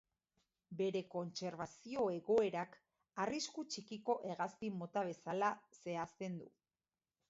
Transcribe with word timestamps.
Bere 0.79 1.01
kontserbazio 1.15 2.07
egoerak, 2.15 2.79
arrisku 3.27 3.67
txikiko 3.75 4.19
hegazti 4.33 4.75
mota 4.83 5.09
bezala 5.15 5.55
zehazten 5.83 6.45
du. 6.45 6.55